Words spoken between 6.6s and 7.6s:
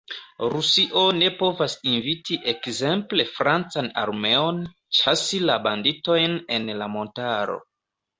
la montaro.